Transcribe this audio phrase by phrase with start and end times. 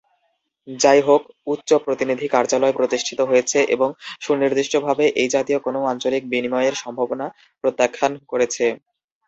[0.67, 1.21] যাইহোক
[1.47, 3.89] উচ্চ প্রতিনিধি কার্যালয় প্রতিষ্ঠিত হয়েছে এবং
[4.21, 7.25] সুনির্দিষ্টভাবে এই জাতীয় কোনও আঞ্চলিক বিনিময়ের সম্ভাবনা
[7.63, 8.65] প্রত্যাখ্যান করেছে।